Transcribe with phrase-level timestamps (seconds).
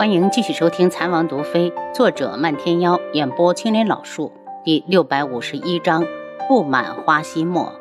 [0.00, 4.32] 欢迎继续收听《残王毒妃》，作者漫天妖，演播青莲老树，
[4.64, 6.06] 第六百五十一章：
[6.48, 7.78] 不满花希墨。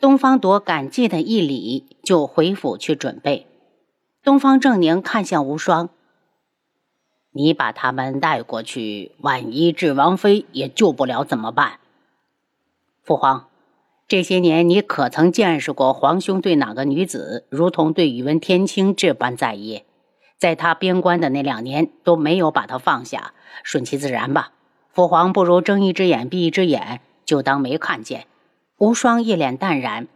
[0.00, 3.46] 东方朵感激的一礼，就回府去准备。
[4.24, 5.88] 东方正宁看向无双
[7.30, 11.78] ：“你把他们带过去，万一智王妃也救不了怎么办？”
[13.04, 13.46] 父皇，
[14.06, 19.82] 这些年你可曾见识过皇兄对哪个女子如同对宇文天青这般在意？
[20.36, 23.32] 在他边关的那两年都没有把他放下，
[23.62, 24.52] 顺其自然吧。
[24.92, 28.26] 父皇不如睁一只眼闭一只眼，就当没看见。
[28.76, 30.06] 无双一脸淡然，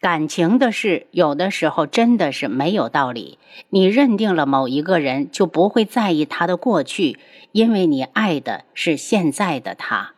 [0.00, 3.38] 感情的事有的时候真的是没有道理。
[3.68, 7.18] 你认定了某一个人，就不会在意他的过去，
[7.52, 10.14] 因为你爱的是现在的他。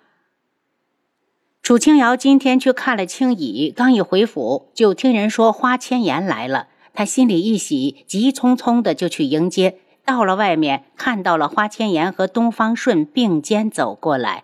[1.70, 6.66] 楚清瑶今天去看了青羽，刚一回府，就听人说花千颜来了。
[6.92, 9.78] 他心里一喜，急匆匆的就去迎接。
[10.04, 14.42] 到了外面，看到了花千颜和东方顺并肩走过来。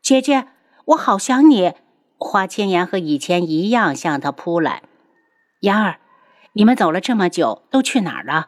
[0.00, 0.46] 姐姐，
[0.84, 1.72] 我好想你。
[2.18, 4.82] 花千颜和以前一样向他扑来。
[5.62, 5.98] 妍儿，
[6.52, 8.46] 你们走了这么久，都去哪儿了？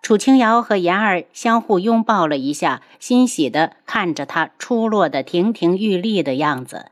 [0.00, 6.91] 楚清瑶和妍儿相互拥抱了一下，欣喜的看着他出落的亭亭玉立的样子。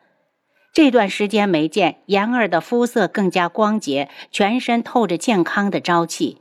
[0.72, 6.40] 这段时间没见，妍儿的肤色更加光洁，全身透着健康的朝气。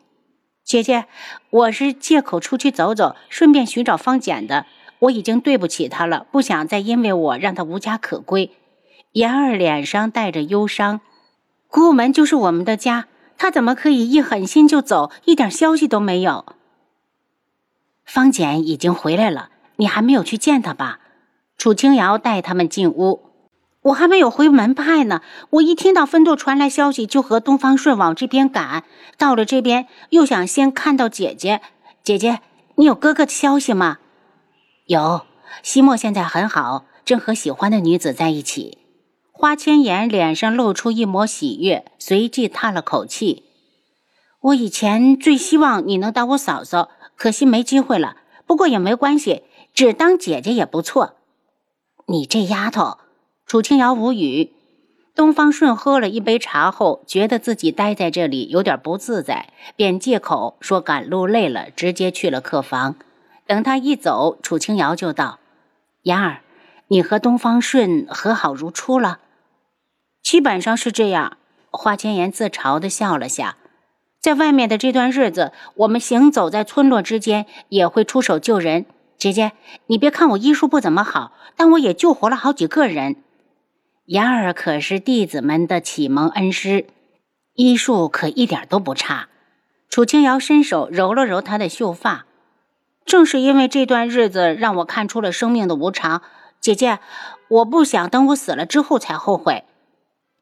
[0.63, 1.05] 姐姐，
[1.49, 4.67] 我是借口出去走走，顺便寻找方简的。
[4.99, 8.51] 我已经对不起他了，不想再因为我让他无家可归。
[9.13, 11.01] 妍儿脸上带着忧伤，
[11.67, 16.45] 古武门就是我们的家，他怎么可以一狠心就走，一点消息都没有？
[18.05, 20.99] 方简已经回来了，你还没有去见他吧？
[21.57, 23.28] 楚清瑶带他们进屋。
[23.81, 28.83] 我还没有回门派呢，我一听到分舵传来消息，就和东方顺往这边赶。
[29.17, 31.61] 到了这边，又想先看到姐姐。
[32.03, 32.41] 姐姐，
[32.75, 33.99] 你有哥哥的消息吗？
[34.85, 35.21] 有，
[35.63, 38.79] 西莫现在很好，正和喜欢的女子在一起。
[39.31, 43.45] 花千颜脸上露出一抹喜悦，随即叹了口气
[44.41, 48.17] ：“我以前最希望你能当我嫂嫂，可惜没机会了。
[48.45, 49.43] 不过也没关系，
[49.73, 51.15] 只当姐姐也不错。
[52.07, 52.97] 你这丫头。”
[53.49, 54.51] 楚清瑶无语。
[55.15, 62.95] 东方顺喝了一杯茶后，觉得自己待在这里有点不自在，便借口说赶路累了，直接去了客房。
[63.47, 65.39] 等他一走，楚清瑶就道
[66.05, 66.41] ：“妍儿，
[66.89, 69.17] 你和东方顺和好如初了？”
[70.21, 71.37] 基本上是这样。
[71.71, 73.57] 花千颜自嘲地笑了下。
[74.21, 78.85] 在外面的这段日子，我们行走在村落之间，也会出手救人。
[79.17, 79.53] 姐姐，
[79.87, 83.15] 你别看我医术不怎么好，但我也救活了好几个人。
[84.09, 86.87] 妍儿可是弟子们的启蒙恩师，
[87.53, 89.27] 医术可一点都不差。
[89.87, 92.25] 楚清瑶伸手揉了揉她的秀发，
[93.05, 96.23] 正是因为这段日子让我看出了生命的无常。
[96.59, 96.97] 姐姐，
[97.49, 99.65] 我不想等我死了之后才后悔。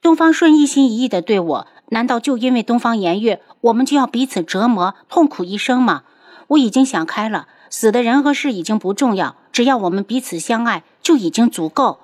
[0.01, 6.03] 东方顺一心一意的对我，难道就因为东方颜月，我们就要彼此折磨，痛苦一生吗？
[6.47, 11.99] 我已经想开了，死的人和事已经不重要，只要我们彼此相爱，就已经足够。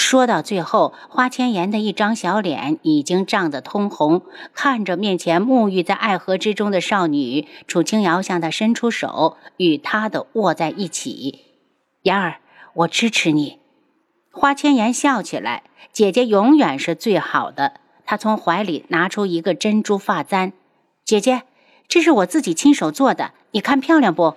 [0.00, 4.22] 说到最后，花千颜的一张小脸已经涨得通红，
[4.54, 11.40] 看着面前沐浴在爱河之中的少女，楚清瑶向她伸出手，与她的握在一起。
[12.02, 12.40] 妍儿，
[12.72, 13.58] 我支持你。
[14.32, 17.74] 花千颜笑起来，姐姐永远是最好的。
[18.06, 20.52] 她从怀里拿出一个珍珠发簪，
[21.04, 21.42] 姐姐，
[21.86, 24.34] 这是我自己亲手做的，你看漂亮不？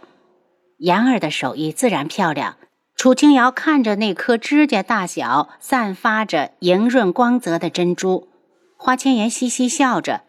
[0.80, 2.58] 妍儿的手艺自然漂亮。
[3.04, 8.30] 楚清瑶看着那颗指甲大小、散发着莹润光泽的珍珠，
[8.78, 10.22] 花千颜嘻嘻笑着。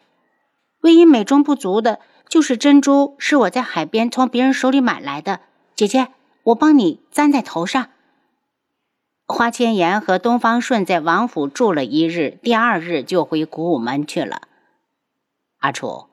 [0.81, 5.39] 唯一美中不足的就是珍珠是我在海边从别人手里买来的。
[5.77, 6.09] 姐姐，
[6.43, 7.91] 我帮你簪在头上。
[9.29, 14.49] 花千颜和东方顺在王府住了一日，第二日就回古武门去了。
[15.61, 16.09] 阿楚，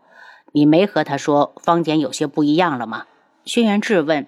[0.52, 3.08] 你没和他说方简有些不一样了吗？
[3.46, 4.28] 轩辕质问。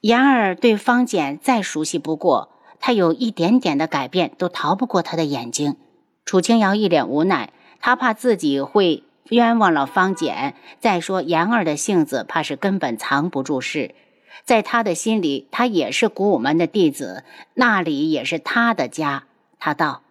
[0.00, 5.76] 言儿对方简再熟悉不过，他有一点点的改变都逃不过他的眼睛。
[6.24, 10.54] 楚清瑶一脸无奈，他怕自己会冤枉了方简。
[10.78, 13.96] 再说言儿的性子，怕是根本藏不住事。
[14.44, 17.24] 在他的心里，他也是古武门的弟子，
[17.54, 19.24] 那里也是他的家。
[19.58, 20.02] 他道：“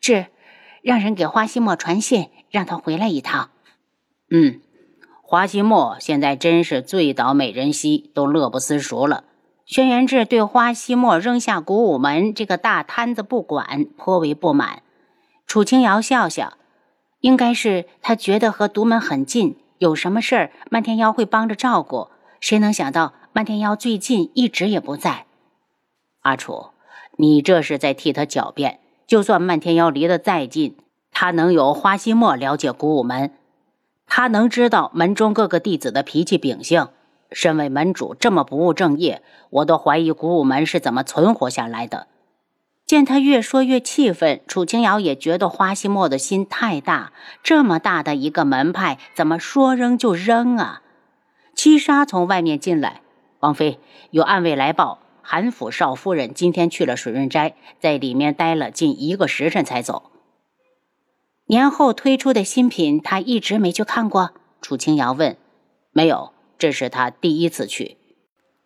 [0.00, 0.26] 是，
[0.82, 3.50] 让人给花希墨传信，让他回来一趟。”
[4.30, 4.60] 嗯，
[5.22, 9.24] 花希墨现在真是醉倒美人兮，都乐不思蜀了。
[9.68, 14.82] 轩辕志对花希墨扔下古武门这个大摊子不管，颇为不满。
[15.46, 16.54] 楚清瑶笑笑，
[17.20, 22.08] 应该是他觉得和独门很近，有什么事儿，漫天妖会帮着照顾。
[22.40, 25.26] 谁能想到漫天妖最近一直也不在？
[26.22, 26.68] 阿楚，
[27.18, 28.80] 你这是在替他狡辩。
[29.06, 30.78] 就算漫天妖离得再近，
[31.12, 33.32] 他能有花希墨了解古武门？
[34.06, 36.88] 他能知道门中各个弟子的脾气秉性？
[37.30, 42.06] 身为门主，这么不务正业，我都怀疑古武门是怎么存活下来的。
[42.86, 47.12] 见他越说越气愤，楚清瑶也觉得花希墨的心太大。
[47.42, 50.80] 这么大的一个门派，怎么说扔就扔啊？
[51.54, 53.02] 七杀从外面进来，
[53.40, 53.78] 王妃
[54.10, 60.10] 有暗卫来报，韩府少夫人今天去了水润斋，在里面待了近一个时辰才走。
[61.48, 64.30] 年后推出的新品，他一直没去看过。
[64.62, 65.36] 楚清瑶问
[65.92, 67.96] ：“没有，这是他第一次去，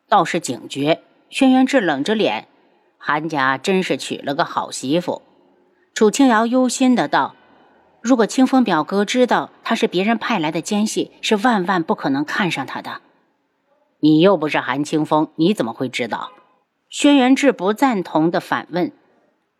[0.09, 2.49] 倒是警觉。”轩辕志冷着脸。
[2.99, 5.23] 韩家真是娶了个好媳妇，
[5.93, 7.35] 楚清瑶忧心的道
[8.01, 13.01] ：“如果清风表哥知道他是别人派来的奸细，是万万不可能看上他的。
[14.01, 16.33] 你又不是韩清风，你怎么会知道？”
[16.89, 18.93] 轩辕志不赞同的反问：“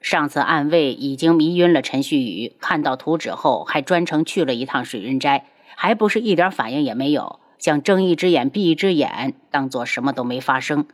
[0.01, 10.85] 上次暗卫已经迷晕了陈旭宇，看到图纸后还专程去了一趟水云斋，还不是一点反应也没有，想睁一只眼闭一只眼，当做什么都没发生。”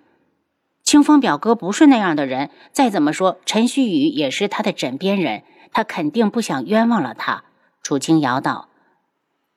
[0.85, 5.43] 清风表哥不是那样的人，再怎么说，陈旭宇也是他的枕边人，
[5.73, 7.45] 他肯定不想冤枉了他。
[7.83, 8.69] 楚清瑶道：“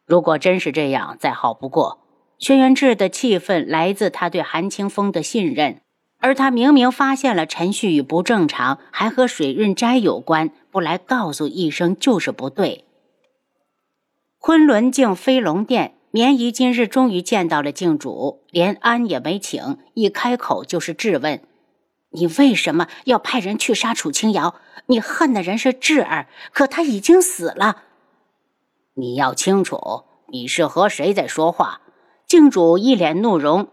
[0.07, 1.99] 如果真是这样，再好不过。”
[2.39, 5.81] 轩辕志的气愤来自他对韩清风的信任，
[6.19, 12.85] 而他明明发现了陈旭宇不正常，还和水润斋有关，不来告诉一声就是不对。
[14.39, 15.93] 昆仑镜飞龙殿。
[16.13, 21.41] 绵姨今日终于见到了镜主，连安也没请，一开口就是质问
[22.11, 24.55] ：“你为什么要派人去杀楚清瑶？
[24.87, 27.83] 你恨的人是智儿，可他已经死了。
[28.95, 30.03] 你要清楚，
[30.33, 31.79] 你是和谁在说话？”
[32.27, 33.69] 镜主一脸怒容：“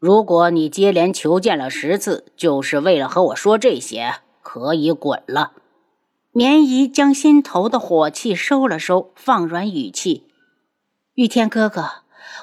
[0.00, 5.52] 如果你接连求见了十次，就是为了和我说这些，可以滚了。”
[6.32, 10.28] 绵姨将心头的火气收了收，放软语气。
[11.22, 11.88] 玉天哥哥，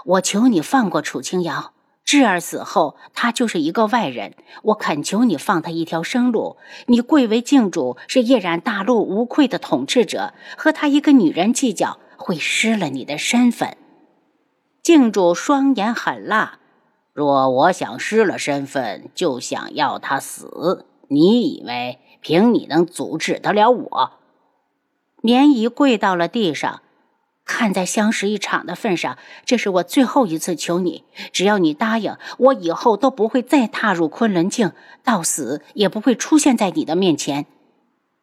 [0.05, 1.73] 我求你放过楚清瑶。
[2.05, 6.55] 智儿死后，他就是一个外人，我恳求你放他一条生路。
[6.85, 13.75] 你贵为镜主，是夜染大陆无愧的统治者，和他一个女人计较，会失了你的身份。
[14.81, 16.59] 镜主双眼狠辣，
[17.11, 20.85] 若我想失了身份，就想要他死。
[21.09, 24.11] 你以为凭你能阻止得了我？
[25.21, 26.81] 棉姨跪到了地上。
[27.49, 31.03] 看在相识一场的份上，这是我最后一次求你。
[31.33, 34.71] 只要你答应，我以后都不会再踏入昆仑镜，
[35.03, 37.47] 到死也不会出现在你的面前。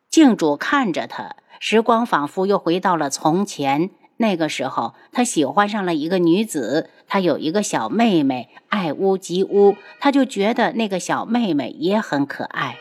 [0.09, 3.91] 镜主看着他，时光仿佛又回到了从前。
[4.19, 12.77] 那个时候，他喜欢上了一个女子，他有一个小妹妹，爱屋及乌，他就觉得那个小妹妹也很可爱。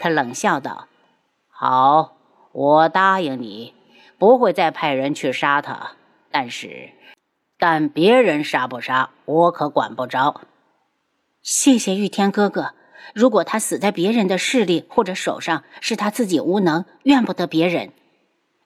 [0.00, 0.88] 他冷笑道
[1.52, 2.16] ：“好，
[2.52, 3.74] 我答应你。”
[4.18, 5.92] 不会再派人去杀他，
[6.30, 6.90] 但是，
[7.58, 10.42] 但别人杀不杀，我可管不着。
[11.42, 12.72] 谢谢玉天哥哥。
[13.14, 17.90] 如果他死在别人的势力或者手上，是他自己无能，怨不得别人。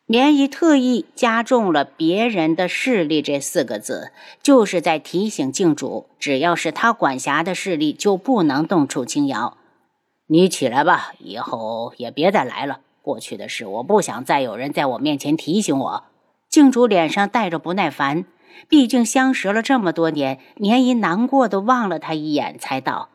[0.06, 4.12] 绵姨特意加重了“别人的势力”这四个字，
[4.42, 9.58] 就是在提醒镜主，只要是他管辖的势力，就不能动楚清瑶。
[10.28, 12.80] 你起来吧，以后也别再来了。
[13.08, 16.04] 过去的事，我不想再有人在我面前提醒我。
[16.50, 18.26] 镜主脸上带着不耐烦，
[18.68, 23.08] 毕竟相识了这么多年，年姨难过的望了他一眼，才道：“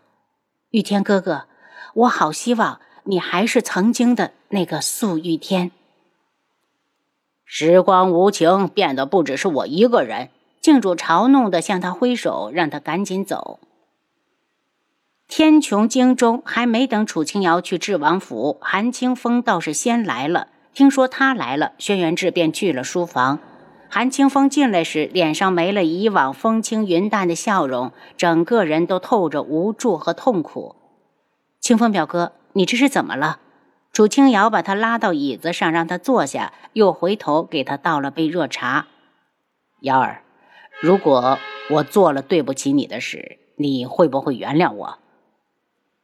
[0.74, 1.46] 玉天哥哥，
[1.94, 5.70] 我好希望你还是曾经的那个素玉天。”
[7.46, 10.30] 时光无情，变的不只是我一个人。
[10.60, 13.60] 镜主嘲弄的向他挥手，让他赶紧走。
[15.36, 20.50] 天穹京中还没等楚清瑶去智王府，韩清风倒是先来了。
[20.76, 23.40] 听说他来了，轩辕志便去了书房。
[23.90, 30.76] 韩清风进来时，脸上没了以往风轻云淡的笑容，整个人都透着无助和痛苦。
[31.60, 33.40] 清风表哥，你这是怎么了？
[33.92, 38.86] 楚清瑶把他拉到椅子上，让他坐下，又回头给他倒了杯热茶。
[39.82, 40.22] 瑶儿，
[40.80, 41.40] 如果
[41.72, 45.00] 我做了对不起你的事，你会不会原谅我？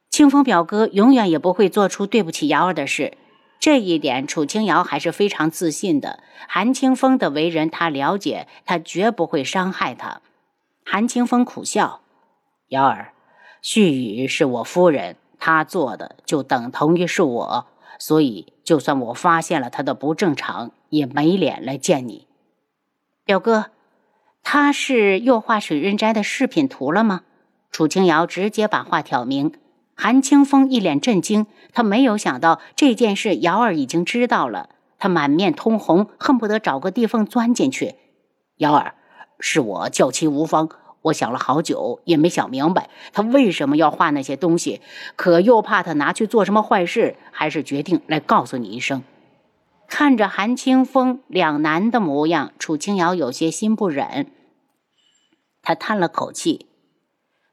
[0.09, 3.17] 清风表哥永远也不会做出对不起瑶儿的事，
[3.59, 6.23] 这一点楚清瑶还是非常自信的。
[6.47, 10.21] 韩清风的为人他了解，他绝不会伤害他。
[10.83, 12.01] 韩清风苦笑
[12.69, 13.13] ：“瑶儿，
[13.61, 17.67] 旭宇是我夫人，他做的就等同于是我，
[17.99, 22.27] 所以就算我发现了他的不正常，也没脸来见你。
[23.23, 23.67] 表哥，
[24.41, 27.21] 他是又画水润斋的饰品图了吗？
[27.71, 29.53] 楚清瑶直接把话挑明。
[30.01, 37.95] 韩清风一脸震惊，他没有想到这件事瑶儿已经知道了，他满面通红，恨不得找个地缝钻进去。
[38.59, 38.95] 瑶儿，
[39.41, 40.69] 是我教妻无方，
[41.01, 44.79] 我想了好久也没想明白他为什么要画那些东西，
[45.17, 49.03] 可又怕他拿去做什么坏事，还是决定来告诉你一声。
[49.89, 54.31] 看着韩清风两难的模样，楚清瑶有些心不忍，
[55.61, 56.67] 他叹了口气。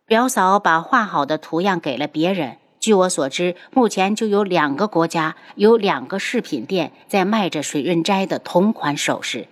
[0.06, 2.58] 表嫂把画好的图样给了别人。
[2.78, 9.48] 据我所知，目前就有两个国家有两个饰品店在卖着水润斋的同款首饰。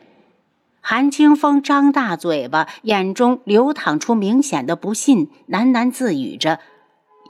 [0.81, 6.61] 韩清风张大嘴巴，眼中流淌出明显的不信，喃喃自语着：“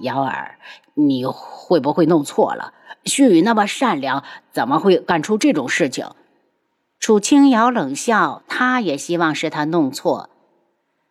[0.02, 0.58] 瑶儿，
[0.92, 2.74] 你会不会弄错了？
[3.06, 6.10] 旭宇那么善良，怎么会干出这种事情？”
[7.00, 10.28] 楚清瑶冷笑：“他也希望是他弄错。”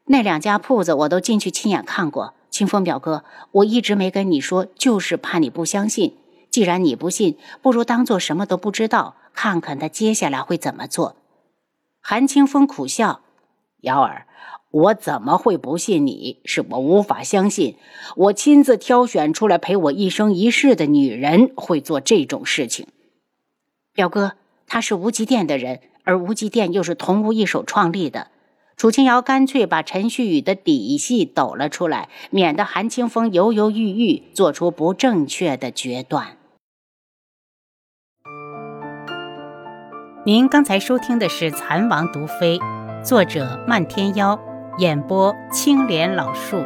[0.05, 6.17] 那两家铺子我都进去亲眼看过，清风表哥，我一直没跟你说，就是怕你不相信。
[6.49, 11.15] 既然你不信，不如当做什么都不知道，看看他接下来会怎么做。
[12.01, 13.21] 韩清风苦笑
[13.81, 14.27] ：“瑶儿，
[14.69, 16.41] 我怎么会不信你？
[16.43, 17.77] 是我无法相信，
[18.17, 22.87] 我亲自挑选出来陪我一生一世的女人会做这种事情。
[23.93, 24.33] 表哥，
[24.67, 28.27] 他是无极殿的人，而无极殿又是同屋一手创立的。”
[28.83, 36.35] 楚清瑶干脆把陈旭宇的底细抖了出来，免得韩清风犹犹豫豫做出不正确的决断。
[40.25, 42.59] 您刚才收听的是《蚕王毒妃》，
[43.05, 44.37] 作者漫天妖，
[44.79, 46.57] 演播青莲老树。